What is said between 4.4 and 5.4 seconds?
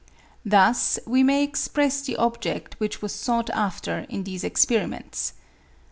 experiments.